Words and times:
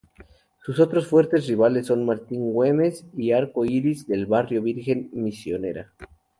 Sus 0.63 0.79
otros 0.79 1.05
fuertes 1.05 1.47
rivales 1.47 1.85
son 1.85 2.03
Martín 2.07 2.53
Güemes 2.53 3.05
y 3.15 3.33
Arco 3.33 3.65
Iris 3.65 4.07
del 4.07 4.25
barrio 4.25 4.63
Virgen 4.63 5.11
Misionera. 5.13 5.93